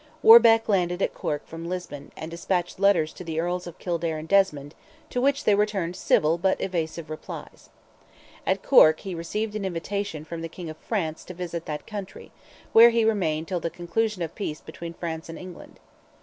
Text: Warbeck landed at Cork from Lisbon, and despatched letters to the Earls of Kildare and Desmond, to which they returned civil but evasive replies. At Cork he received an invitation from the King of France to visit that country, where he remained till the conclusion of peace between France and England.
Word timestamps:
Warbeck 0.23 0.67
landed 0.67 0.99
at 1.03 1.13
Cork 1.13 1.45
from 1.45 1.69
Lisbon, 1.69 2.11
and 2.17 2.31
despatched 2.31 2.79
letters 2.79 3.13
to 3.13 3.23
the 3.23 3.39
Earls 3.39 3.67
of 3.67 3.77
Kildare 3.77 4.17
and 4.17 4.27
Desmond, 4.27 4.73
to 5.11 5.21
which 5.21 5.43
they 5.43 5.53
returned 5.53 5.95
civil 5.95 6.39
but 6.39 6.59
evasive 6.59 7.11
replies. 7.11 7.69
At 8.43 8.63
Cork 8.63 9.01
he 9.01 9.13
received 9.13 9.55
an 9.55 9.63
invitation 9.63 10.25
from 10.25 10.41
the 10.41 10.49
King 10.49 10.71
of 10.71 10.77
France 10.77 11.23
to 11.25 11.35
visit 11.35 11.67
that 11.67 11.85
country, 11.85 12.31
where 12.73 12.89
he 12.89 13.05
remained 13.05 13.47
till 13.47 13.59
the 13.59 13.69
conclusion 13.69 14.23
of 14.23 14.33
peace 14.33 14.59
between 14.61 14.95
France 14.95 15.29
and 15.29 15.37
England. 15.37 15.79